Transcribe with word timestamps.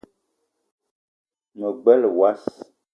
Ma 1.59 1.69
gbele 1.81 2.09
wass 2.19 2.43